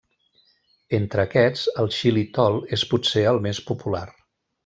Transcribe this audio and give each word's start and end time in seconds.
Entre 0.97 1.21
aquests 1.27 1.65
el 1.83 1.91
xilitol 1.97 2.57
és 2.79 2.87
potser 2.95 3.23
el 3.35 3.41
més 3.49 3.61
popular. 3.71 4.05